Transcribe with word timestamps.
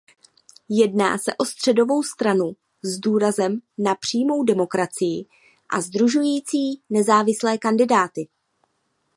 Jedná 0.69 1.17
se 1.17 1.31
o 1.37 1.45
středovou 1.45 2.03
stranu 2.03 2.55
s 2.83 2.99
důrazem 2.99 3.59
na 3.77 3.95
přímou 3.95 4.43
demokracii 4.43 5.25
a 5.69 5.81
sdružující 5.81 6.81
nezávislé 6.89 7.57
kandidáty. 7.57 8.27